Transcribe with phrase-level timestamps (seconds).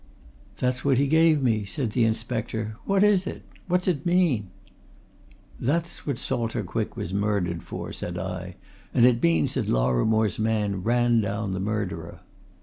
[0.57, 2.75] "That's what he gave me," said the inspector.
[2.85, 3.43] "What is it?
[3.67, 4.47] what's it mean?"
[5.59, 8.55] "That's what Salter Quick was murdered for," said I.
[8.95, 12.21] "And it means that Lorrimore's man ran down the murderer."